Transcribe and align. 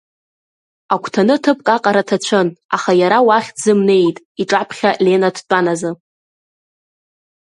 Агәҭаны 0.93 1.35
ҭыԥк 1.43 1.67
аҟара 1.75 2.07
ҭацәын, 2.07 2.47
аха 2.75 2.91
иара 3.01 3.19
уахь 3.27 3.49
дзымнеит, 3.55 4.17
иҿаԥхьа 4.41 4.91
Лена 5.03 5.29
дтәан 5.35 5.65
азы. 5.73 5.91